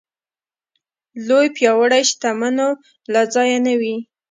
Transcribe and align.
لوی 1.27 1.47
پياوړ 1.55 1.91
شتمنو 2.09 2.69
له 3.13 3.21
ځایه 3.33 3.57
نه 3.65 3.73
وي. 3.81 3.95